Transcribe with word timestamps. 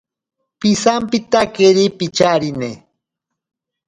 Pisampitakeri 0.59 1.85
picharine. 1.97 2.71